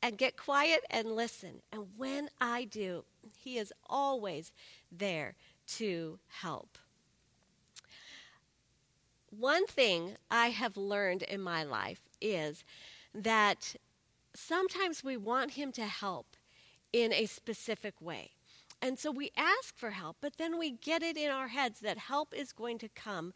And 0.00 0.16
get 0.16 0.36
quiet 0.36 0.84
and 0.90 1.10
listen. 1.10 1.60
And 1.72 1.86
when 1.96 2.28
I 2.40 2.66
do, 2.66 3.04
He 3.42 3.58
is 3.58 3.72
always 3.90 4.52
there 4.92 5.34
to 5.78 6.20
help. 6.28 6.78
One 9.36 9.66
thing 9.66 10.18
I 10.30 10.50
have 10.50 10.76
learned 10.76 11.22
in 11.24 11.42
my 11.42 11.64
life 11.64 12.02
is 12.20 12.62
that 13.12 13.74
sometimes 14.34 15.02
we 15.02 15.16
want 15.16 15.52
Him 15.52 15.72
to 15.72 15.86
help 15.86 16.36
in 16.92 17.12
a 17.12 17.26
specific 17.26 18.00
way. 18.00 18.30
And 18.80 18.98
so 18.98 19.10
we 19.10 19.30
ask 19.36 19.76
for 19.76 19.90
help, 19.90 20.18
but 20.20 20.36
then 20.36 20.58
we 20.58 20.70
get 20.70 21.02
it 21.02 21.16
in 21.16 21.30
our 21.30 21.48
heads 21.48 21.80
that 21.80 21.98
help 21.98 22.32
is 22.34 22.52
going 22.52 22.78
to 22.78 22.88
come 22.88 23.32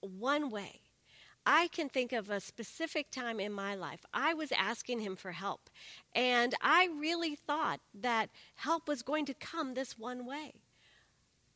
one 0.00 0.50
way. 0.50 0.80
I 1.46 1.68
can 1.68 1.88
think 1.88 2.12
of 2.12 2.28
a 2.28 2.40
specific 2.40 3.10
time 3.10 3.40
in 3.40 3.52
my 3.52 3.74
life. 3.74 4.04
I 4.12 4.34
was 4.34 4.52
asking 4.52 5.00
him 5.00 5.16
for 5.16 5.32
help, 5.32 5.70
and 6.14 6.54
I 6.60 6.88
really 6.94 7.34
thought 7.34 7.80
that 7.94 8.28
help 8.56 8.86
was 8.86 9.02
going 9.02 9.24
to 9.26 9.34
come 9.34 9.72
this 9.72 9.98
one 9.98 10.26
way. 10.26 10.56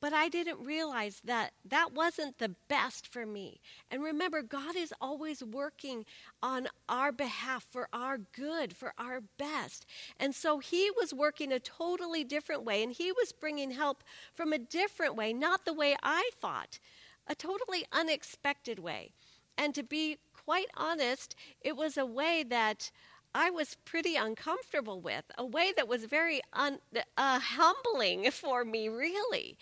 But 0.03 0.13
I 0.13 0.29
didn't 0.29 0.59
realize 0.59 1.23
that 1.25 1.53
that 1.65 1.93
wasn't 1.95 2.39
the 2.39 2.57
best 2.67 3.07
for 3.07 3.25
me. 3.25 3.61
And 3.89 4.03
remember, 4.03 4.43
God 4.43 4.75
is 4.75 4.93
always 5.01 5.45
working 5.45 6.05
on 6.43 6.67
our 6.89 7.13
behalf 7.13 7.65
for 7.71 7.89
our 7.93 8.19
good, 8.19 8.77
for 8.77 8.95
our 8.99 9.21
best. 9.39 9.87
And 10.19 10.35
so 10.35 10.59
He 10.59 10.91
was 10.91 11.15
working 11.15 11.53
a 11.53 11.61
totally 11.61 12.25
different 12.25 12.65
way, 12.65 12.83
and 12.83 12.93
He 12.93 13.13
was 13.13 13.31
bringing 13.31 13.71
help 13.71 14.03
from 14.35 14.53
a 14.53 14.59
different 14.59 15.15
way, 15.15 15.33
not 15.33 15.65
the 15.65 15.73
way 15.73 15.95
I 16.03 16.31
thought, 16.41 16.81
a 17.29 17.37
totally 17.37 17.85
unexpected 17.93 18.81
way. 18.81 19.13
And 19.57 19.73
to 19.77 19.85
be 19.85 20.19
quite 20.35 20.71
honest, 20.77 21.37
it 21.61 21.77
was 21.77 21.97
a 21.97 22.05
way 22.05 22.45
that 22.49 22.91
I 23.35 23.51
was 23.51 23.77
pretty 23.85 24.17
uncomfortable 24.17 25.01
with, 25.01 25.25
a 25.39 25.45
way 25.45 25.73
that 25.77 25.89
was 25.89 26.05
very 26.05 26.41
un, 26.53 26.79
uh, 27.17 27.41
humbling 27.41 28.31
for 28.33 28.65
me, 28.65 28.89
really. 28.89 29.57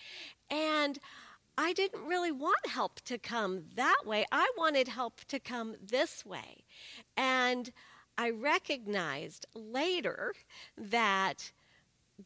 And 0.50 0.98
I 1.56 1.72
didn't 1.72 2.06
really 2.06 2.32
want 2.32 2.66
help 2.66 3.00
to 3.02 3.18
come 3.18 3.64
that 3.76 4.02
way. 4.04 4.24
I 4.32 4.50
wanted 4.56 4.88
help 4.88 5.20
to 5.28 5.38
come 5.38 5.76
this 5.80 6.24
way. 6.24 6.64
And 7.16 7.70
I 8.18 8.30
recognized 8.30 9.46
later 9.54 10.34
that 10.76 11.52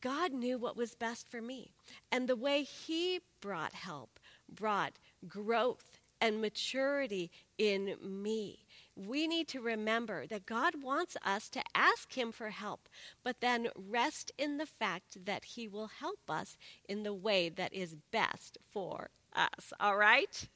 God 0.00 0.32
knew 0.32 0.58
what 0.58 0.76
was 0.76 0.94
best 0.94 1.28
for 1.28 1.42
me. 1.42 1.72
And 2.10 2.28
the 2.28 2.36
way 2.36 2.62
He 2.62 3.20
brought 3.40 3.74
help 3.74 4.18
brought 4.48 4.94
growth 5.28 5.98
and 6.20 6.40
maturity 6.40 7.30
in 7.58 7.96
me 8.02 8.63
we 8.96 9.26
need 9.26 9.48
to 9.48 9.60
remember 9.60 10.26
that 10.26 10.46
God 10.46 10.82
wants 10.82 11.16
us 11.24 11.48
to 11.50 11.62
ask 11.74 12.16
Him 12.16 12.32
for 12.32 12.50
help, 12.50 12.88
but 13.22 13.40
then 13.40 13.68
rest 13.76 14.32
in 14.38 14.58
the 14.58 14.66
fact 14.66 15.24
that 15.24 15.44
He 15.44 15.68
will 15.68 15.90
help 16.00 16.20
us 16.28 16.56
in 16.88 17.02
the 17.02 17.14
way 17.14 17.48
that 17.48 17.72
is 17.72 17.96
best 18.12 18.58
for 18.70 19.10
us. 19.34 19.72
All 19.80 19.96
right? 19.96 20.48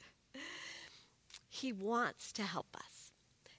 He 1.48 1.72
wants 1.72 2.32
to 2.32 2.42
help 2.42 2.76
us. 2.76 3.12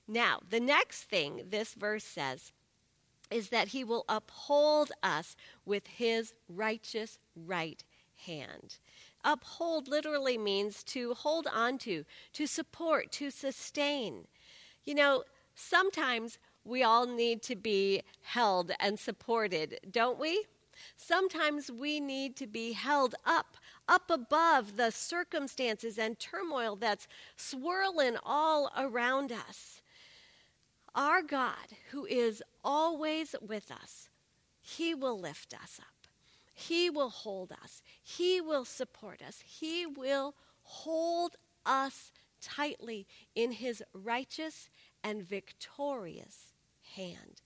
Now, 0.07 0.39
the 0.47 0.59
next 0.59 1.03
thing 1.03 1.43
this 1.49 1.73
verse 1.73 2.03
says 2.03 2.51
is 3.29 3.49
that 3.49 3.69
He 3.69 3.83
will 3.83 4.05
uphold 4.07 4.91
us 5.03 5.35
with 5.65 5.87
His 5.87 6.33
righteous 6.47 7.19
right 7.35 7.83
hand. 8.15 8.77
Uphold 9.23 9.87
literally 9.87 10.37
means 10.37 10.83
to 10.85 11.13
hold 11.13 11.47
on 11.53 11.77
to, 11.79 12.05
to 12.33 12.47
support, 12.47 13.11
to 13.13 13.29
sustain. 13.29 14.27
You 14.89 14.95
know, 14.95 15.23
sometimes 15.53 16.39
we 16.65 16.81
all 16.81 17.05
need 17.05 17.43
to 17.43 17.55
be 17.55 18.01
held 18.23 18.71
and 18.79 18.97
supported, 18.97 19.79
don't 19.91 20.17
we? 20.17 20.45
Sometimes 20.97 21.69
we 21.69 21.99
need 21.99 22.35
to 22.37 22.47
be 22.47 22.73
held 22.73 23.13
up, 23.23 23.55
up 23.87 24.09
above 24.09 24.77
the 24.77 24.89
circumstances 24.89 25.99
and 25.99 26.17
turmoil 26.17 26.75
that's 26.75 27.07
swirling 27.35 28.17
all 28.25 28.71
around 28.75 29.31
us. 29.31 29.83
Our 30.95 31.21
God, 31.21 31.77
who 31.91 32.07
is 32.07 32.41
always 32.63 33.35
with 33.47 33.69
us, 33.69 34.09
He 34.59 34.95
will 34.95 35.19
lift 35.19 35.53
us 35.53 35.79
up. 35.79 36.07
He 36.51 36.89
will 36.89 37.11
hold 37.11 37.51
us. 37.51 37.83
He 38.01 38.41
will 38.41 38.65
support 38.65 39.21
us. 39.21 39.43
He 39.45 39.85
will 39.85 40.33
hold 40.63 41.35
us 41.63 42.11
tightly 42.41 43.07
in 43.35 43.51
His 43.51 43.83
righteous 43.93 44.69
and 45.03 45.23
victorious 45.23 46.53
hand. 46.95 47.41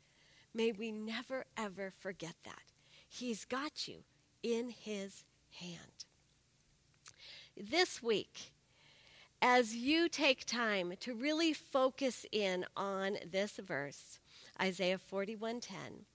May 0.54 0.72
we 0.72 0.92
never, 0.92 1.46
ever 1.58 1.92
forget 2.00 2.36
that. 2.44 2.64
He's 3.08 3.46
got 3.46 3.88
you 3.88 4.04
in 4.42 4.70
His 4.70 5.24
hand. 5.60 6.06
This 7.56 8.02
week, 8.02 8.52
as 9.42 9.76
you 9.76 10.10
take 10.10 10.46
time 10.46 10.94
to 11.02 11.14
really 11.14 11.54
focus 11.54 12.26
in 12.32 12.66
on 12.76 13.18
this 13.30 13.58
verse, 13.58 14.20
Isaiah 14.62 15.00
41:10, 15.00 16.06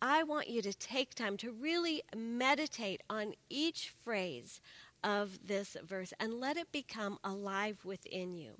I 0.00 0.24
want 0.24 0.48
you 0.48 0.62
to 0.62 0.72
take 0.72 1.14
time 1.14 1.36
to 1.36 1.52
really 1.52 2.02
meditate 2.16 3.02
on 3.08 3.34
each 3.48 3.92
phrase 4.02 4.60
of 5.04 5.46
this 5.46 5.76
verse 5.84 6.12
and 6.18 6.34
let 6.34 6.56
it 6.56 6.72
become 6.72 7.18
alive 7.24 7.78
within 7.84 8.36
you. 8.36 8.52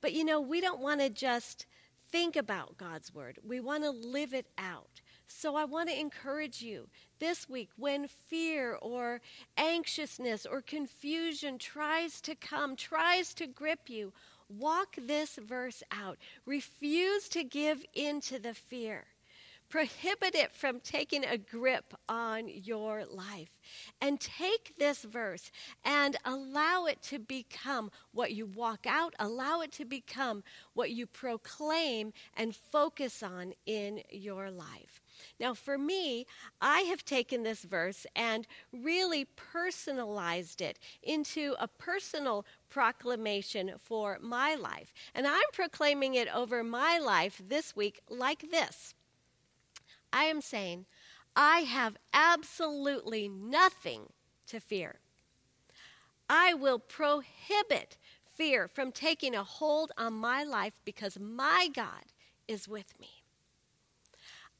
But 0.00 0.12
you 0.12 0.24
know, 0.24 0.40
we 0.40 0.60
don't 0.60 0.80
want 0.80 1.00
to 1.00 1.10
just 1.10 1.66
think 2.10 2.36
about 2.36 2.78
God's 2.78 3.14
word. 3.14 3.38
We 3.46 3.60
want 3.60 3.84
to 3.84 3.90
live 3.90 4.32
it 4.32 4.46
out. 4.56 5.00
So 5.26 5.56
I 5.56 5.64
want 5.64 5.90
to 5.90 5.98
encourage 5.98 6.62
you 6.62 6.88
this 7.18 7.48
week 7.48 7.68
when 7.76 8.08
fear 8.08 8.78
or 8.80 9.20
anxiousness 9.58 10.46
or 10.46 10.62
confusion 10.62 11.58
tries 11.58 12.20
to 12.22 12.34
come, 12.34 12.76
tries 12.76 13.34
to 13.34 13.46
grip 13.46 13.90
you, 13.90 14.12
walk 14.48 14.96
this 14.96 15.36
verse 15.36 15.82
out. 15.92 16.16
Refuse 16.46 17.28
to 17.30 17.44
give 17.44 17.84
in 17.94 18.20
to 18.22 18.38
the 18.38 18.54
fear. 18.54 19.04
Prohibit 19.68 20.34
it 20.34 20.52
from 20.52 20.80
taking 20.80 21.24
a 21.24 21.36
grip 21.36 21.92
on 22.08 22.48
your 22.48 23.04
life. 23.04 23.58
And 24.00 24.18
take 24.18 24.76
this 24.78 25.02
verse 25.02 25.50
and 25.84 26.16
allow 26.24 26.86
it 26.86 27.02
to 27.02 27.18
become 27.18 27.90
what 28.12 28.32
you 28.32 28.46
walk 28.46 28.86
out, 28.86 29.14
allow 29.18 29.60
it 29.60 29.72
to 29.72 29.84
become 29.84 30.42
what 30.72 30.90
you 30.90 31.06
proclaim 31.06 32.12
and 32.34 32.56
focus 32.56 33.22
on 33.22 33.52
in 33.66 34.02
your 34.10 34.50
life. 34.50 35.02
Now, 35.38 35.52
for 35.52 35.76
me, 35.76 36.26
I 36.60 36.80
have 36.82 37.04
taken 37.04 37.42
this 37.42 37.62
verse 37.62 38.06
and 38.16 38.46
really 38.72 39.24
personalized 39.24 40.60
it 40.60 40.78
into 41.02 41.54
a 41.58 41.68
personal 41.68 42.46
proclamation 42.70 43.72
for 43.82 44.18
my 44.20 44.54
life. 44.54 44.92
And 45.14 45.26
I'm 45.26 45.40
proclaiming 45.52 46.14
it 46.14 46.28
over 46.34 46.62
my 46.62 46.98
life 46.98 47.42
this 47.46 47.74
week 47.74 48.00
like 48.08 48.50
this 48.50 48.94
I 50.12 50.24
am 50.24 50.40
saying, 50.40 50.86
I 51.36 51.60
have 51.60 51.96
absolutely 52.12 53.28
nothing 53.28 54.12
to 54.46 54.60
fear. 54.60 55.00
I 56.28 56.54
will 56.54 56.78
prohibit 56.78 57.96
fear 58.24 58.68
from 58.68 58.92
taking 58.92 59.34
a 59.34 59.44
hold 59.44 59.92
on 59.96 60.14
my 60.14 60.44
life 60.44 60.74
because 60.84 61.18
my 61.18 61.68
God 61.74 62.12
is 62.46 62.68
with 62.68 62.98
me. 63.00 63.22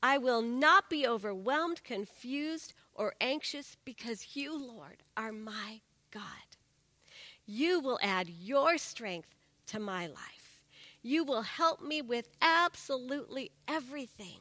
I 0.03 0.18
will 0.18 0.42
not 0.42 0.88
be 0.88 1.07
overwhelmed, 1.07 1.83
confused, 1.83 2.75
or 2.94 3.14
anxious 3.20 3.77
because 3.85 4.37
you, 4.37 4.57
Lord, 4.57 5.03
are 5.16 5.33
my 5.33 5.81
God. 6.12 6.22
You 7.46 7.81
will 7.81 7.99
add 8.03 8.29
your 8.29 8.79
strength 8.79 9.35
to 9.66 9.81
my 9.81 10.07
life. 10.07 10.61
You 11.03 11.25
will 11.25 11.42
help 11.42 11.83
me 11.83 12.03
with 12.03 12.29
absolutely 12.42 13.51
everything. 13.66 14.40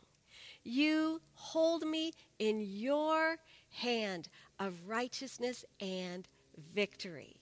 You 0.67 1.21
hold 1.33 1.87
me 1.87 2.11
in 2.39 2.59
your 2.59 3.37
hand 3.69 4.27
of 4.59 4.73
righteousness 4.85 5.63
and 5.79 6.27
victory. 6.73 7.37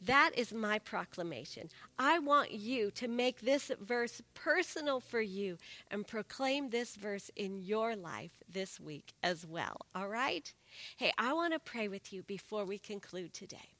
That 0.00 0.32
is 0.36 0.52
my 0.52 0.80
proclamation. 0.80 1.68
I 2.00 2.18
want 2.18 2.50
you 2.50 2.90
to 2.92 3.06
make 3.06 3.42
this 3.42 3.70
verse 3.80 4.22
personal 4.34 4.98
for 4.98 5.20
you 5.20 5.56
and 5.92 6.04
proclaim 6.04 6.70
this 6.70 6.96
verse 6.96 7.30
in 7.36 7.58
your 7.58 7.94
life 7.94 8.32
this 8.52 8.80
week 8.80 9.12
as 9.22 9.46
well. 9.46 9.76
All 9.94 10.08
right? 10.08 10.52
Hey, 10.96 11.12
I 11.16 11.32
want 11.32 11.52
to 11.52 11.60
pray 11.60 11.86
with 11.86 12.12
you 12.12 12.24
before 12.24 12.64
we 12.64 12.78
conclude 12.78 13.32
today. 13.32 13.76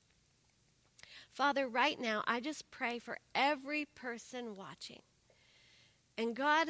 Father, 1.30 1.66
right 1.66 1.98
now, 1.98 2.22
I 2.28 2.38
just 2.38 2.70
pray 2.70 3.00
for 3.00 3.18
every 3.34 3.86
person 3.86 4.54
watching. 4.54 5.00
And 6.16 6.36
God, 6.36 6.68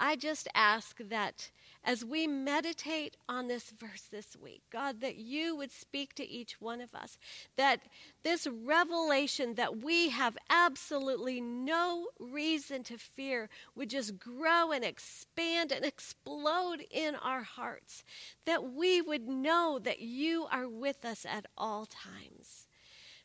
I 0.00 0.16
just 0.16 0.48
ask 0.54 0.96
that 0.98 1.50
as 1.84 2.04
we 2.04 2.26
meditate 2.26 3.16
on 3.28 3.48
this 3.48 3.70
verse 3.70 4.04
this 4.10 4.34
week, 4.36 4.62
God, 4.70 5.00
that 5.02 5.16
you 5.16 5.54
would 5.56 5.70
speak 5.70 6.14
to 6.14 6.28
each 6.28 6.60
one 6.60 6.80
of 6.80 6.94
us, 6.94 7.18
that 7.56 7.80
this 8.22 8.46
revelation 8.46 9.54
that 9.54 9.82
we 9.82 10.08
have 10.08 10.38
absolutely 10.48 11.40
no 11.40 12.08
reason 12.18 12.82
to 12.84 12.96
fear 12.96 13.50
would 13.74 13.90
just 13.90 14.18
grow 14.18 14.72
and 14.72 14.84
expand 14.84 15.70
and 15.70 15.84
explode 15.84 16.84
in 16.90 17.14
our 17.14 17.42
hearts, 17.42 18.02
that 18.46 18.72
we 18.72 19.02
would 19.02 19.28
know 19.28 19.78
that 19.82 20.00
you 20.00 20.46
are 20.50 20.68
with 20.68 21.04
us 21.04 21.26
at 21.28 21.46
all 21.58 21.86
times. 21.86 22.66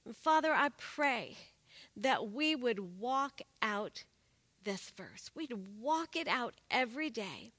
And 0.06 0.16
Father, 0.16 0.52
I 0.52 0.70
pray 0.78 1.38
that 1.96 2.32
we 2.32 2.56
would 2.56 3.00
walk 3.00 3.42
out 3.62 4.04
this 4.66 4.92
verse. 4.98 5.32
We'd 5.34 5.54
walk 5.80 6.16
it 6.16 6.28
out 6.28 6.56
every 6.70 7.10
day. 7.10 7.52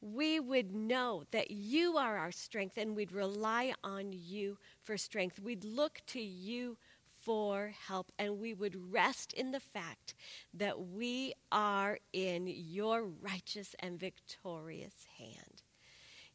We 0.00 0.40
would 0.40 0.72
know 0.72 1.24
that 1.32 1.50
you 1.50 1.96
are 1.96 2.16
our 2.16 2.32
strength 2.32 2.78
and 2.78 2.96
we'd 2.96 3.12
rely 3.12 3.74
on 3.82 4.12
you 4.12 4.56
for 4.84 4.96
strength. 4.96 5.40
We'd 5.40 5.64
look 5.64 6.00
to 6.08 6.20
you 6.20 6.78
for 7.24 7.74
help 7.86 8.12
and 8.18 8.38
we 8.38 8.54
would 8.54 8.92
rest 8.92 9.32
in 9.32 9.50
the 9.50 9.60
fact 9.60 10.14
that 10.54 10.80
we 10.80 11.34
are 11.50 11.98
in 12.12 12.46
your 12.46 13.04
righteous 13.20 13.74
and 13.80 13.98
victorious 13.98 15.06
hand. 15.18 15.62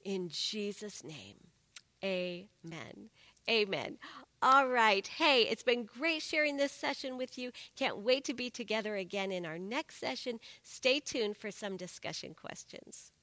In 0.04 0.28
Jesus' 0.30 1.04
name, 1.04 1.38
amen. 2.04 3.10
Amen. 3.50 3.98
All 4.46 4.68
right. 4.68 5.08
Hey, 5.08 5.44
it's 5.44 5.64
been 5.64 5.86
great 5.86 6.22
sharing 6.22 6.58
this 6.58 6.74
session 6.74 7.18
with 7.18 7.38
you. 7.38 7.54
Can't 7.78 8.00
wait 8.00 8.26
to 8.26 8.34
be 8.34 8.50
together 8.50 8.98
again 8.98 9.32
in 9.32 9.46
our 9.46 9.58
next 9.58 10.02
session. 10.02 10.42
Stay 10.62 11.00
tuned 11.00 11.38
for 11.38 11.50
some 11.50 11.78
discussion 11.78 12.34
questions. 12.34 13.14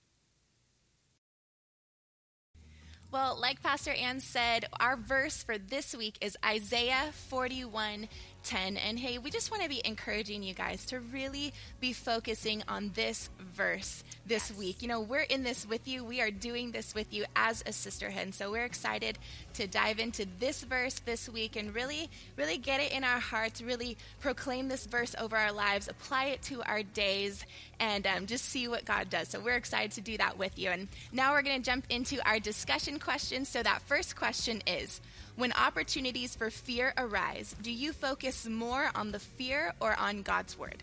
Well, 3.12 3.36
like 3.38 3.60
Pastor 3.60 3.92
Ann 3.92 4.20
said, 4.20 4.64
our 4.80 4.96
verse 4.96 5.42
for 5.42 5.58
this 5.58 5.94
week 5.94 6.16
is 6.22 6.38
Isaiah 6.42 7.10
41 7.12 8.08
10. 8.44 8.76
And 8.76 8.98
hey, 8.98 9.18
we 9.18 9.30
just 9.30 9.50
want 9.50 9.62
to 9.62 9.68
be 9.68 9.82
encouraging 9.84 10.42
you 10.42 10.54
guys 10.54 10.84
to 10.86 11.00
really 11.00 11.52
be 11.80 11.92
focusing 11.92 12.62
on 12.68 12.90
this 12.94 13.30
verse 13.38 14.04
this 14.26 14.50
yes. 14.50 14.58
week. 14.58 14.82
You 14.82 14.88
know, 14.88 15.00
we're 15.00 15.20
in 15.20 15.42
this 15.42 15.66
with 15.66 15.86
you, 15.86 16.04
we 16.04 16.20
are 16.20 16.30
doing 16.30 16.72
this 16.72 16.94
with 16.94 17.12
you 17.12 17.24
as 17.36 17.62
a 17.66 17.72
sisterhood. 17.72 18.22
And 18.22 18.34
so 18.34 18.50
we're 18.50 18.64
excited 18.64 19.18
to 19.54 19.66
dive 19.66 19.98
into 19.98 20.26
this 20.38 20.62
verse 20.62 21.00
this 21.00 21.28
week 21.28 21.56
and 21.56 21.74
really, 21.74 22.10
really 22.36 22.58
get 22.58 22.80
it 22.80 22.92
in 22.92 23.04
our 23.04 23.20
hearts, 23.20 23.62
really 23.62 23.96
proclaim 24.20 24.68
this 24.68 24.86
verse 24.86 25.14
over 25.18 25.36
our 25.36 25.52
lives, 25.52 25.88
apply 25.88 26.26
it 26.26 26.42
to 26.42 26.62
our 26.62 26.82
days, 26.82 27.44
and 27.78 28.06
um, 28.06 28.26
just 28.26 28.44
see 28.44 28.68
what 28.68 28.84
God 28.84 29.10
does. 29.10 29.28
So 29.28 29.40
we're 29.40 29.56
excited 29.56 29.92
to 29.92 30.00
do 30.00 30.16
that 30.18 30.38
with 30.38 30.58
you. 30.58 30.70
And 30.70 30.88
now 31.12 31.32
we're 31.32 31.42
going 31.42 31.60
to 31.60 31.70
jump 31.70 31.86
into 31.88 32.26
our 32.28 32.38
discussion 32.38 32.98
questions. 32.98 33.48
So 33.48 33.62
that 33.62 33.82
first 33.82 34.16
question 34.16 34.62
is, 34.66 35.00
when 35.36 35.52
opportunities 35.52 36.34
for 36.34 36.50
fear 36.50 36.92
arise, 36.96 37.54
do 37.62 37.70
you 37.70 37.92
focus 37.92 38.46
more 38.46 38.90
on 38.94 39.12
the 39.12 39.18
fear 39.18 39.72
or 39.80 39.98
on 39.98 40.22
God's 40.22 40.58
word? 40.58 40.82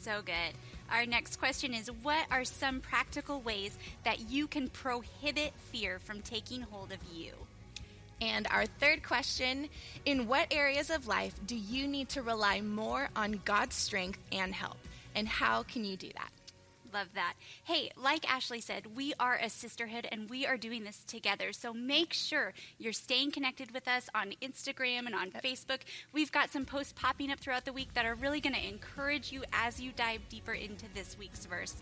So 0.00 0.22
good. 0.24 0.54
Our 0.90 1.06
next 1.06 1.36
question 1.36 1.74
is 1.74 1.90
What 2.02 2.26
are 2.30 2.44
some 2.44 2.80
practical 2.80 3.40
ways 3.40 3.76
that 4.04 4.30
you 4.30 4.46
can 4.46 4.68
prohibit 4.68 5.52
fear 5.72 5.98
from 5.98 6.20
taking 6.20 6.62
hold 6.62 6.92
of 6.92 6.98
you? 7.12 7.32
And 8.20 8.46
our 8.50 8.66
third 8.66 9.02
question 9.02 9.68
In 10.04 10.26
what 10.26 10.52
areas 10.52 10.90
of 10.90 11.06
life 11.06 11.34
do 11.46 11.56
you 11.56 11.86
need 11.86 12.08
to 12.10 12.22
rely 12.22 12.60
more 12.60 13.08
on 13.14 13.40
God's 13.44 13.76
strength 13.76 14.18
and 14.32 14.54
help? 14.54 14.78
And 15.14 15.28
how 15.28 15.62
can 15.64 15.84
you 15.84 15.96
do 15.96 16.10
that? 16.14 16.30
Love 16.92 17.08
that. 17.14 17.34
Hey, 17.64 17.90
like 17.96 18.30
Ashley 18.30 18.60
said, 18.60 18.96
we 18.96 19.14
are 19.20 19.36
a 19.36 19.48
sisterhood 19.48 20.06
and 20.10 20.28
we 20.28 20.46
are 20.46 20.56
doing 20.56 20.84
this 20.84 21.04
together. 21.06 21.52
So 21.52 21.72
make 21.72 22.12
sure 22.12 22.52
you're 22.78 22.92
staying 22.92 23.30
connected 23.32 23.72
with 23.72 23.86
us 23.86 24.08
on 24.14 24.32
Instagram 24.42 25.06
and 25.06 25.14
on 25.14 25.30
Facebook. 25.30 25.80
We've 26.12 26.32
got 26.32 26.50
some 26.50 26.64
posts 26.64 26.92
popping 26.96 27.30
up 27.30 27.38
throughout 27.38 27.64
the 27.64 27.72
week 27.72 27.94
that 27.94 28.06
are 28.06 28.14
really 28.14 28.40
going 28.40 28.54
to 28.54 28.68
encourage 28.68 29.32
you 29.32 29.44
as 29.52 29.80
you 29.80 29.92
dive 29.92 30.20
deeper 30.28 30.54
into 30.54 30.86
this 30.94 31.16
week's 31.18 31.46
verse. 31.46 31.76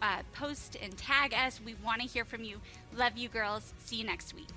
Uh, 0.00 0.22
post 0.32 0.76
and 0.82 0.96
tag 0.96 1.34
us. 1.34 1.60
We 1.64 1.74
want 1.84 2.00
to 2.02 2.06
hear 2.06 2.24
from 2.24 2.44
you. 2.44 2.60
Love 2.94 3.16
you, 3.16 3.28
girls. 3.28 3.74
See 3.78 3.96
you 3.96 4.04
next 4.04 4.34
week. 4.34 4.48